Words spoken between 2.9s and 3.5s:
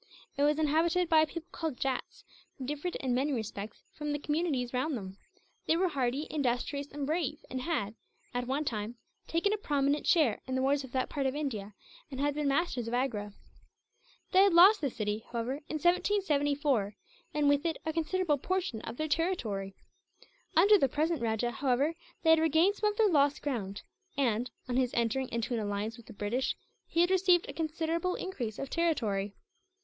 in many